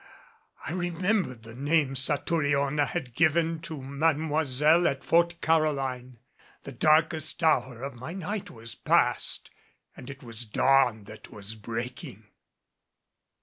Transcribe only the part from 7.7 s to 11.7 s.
of my night was past and it was dawn that was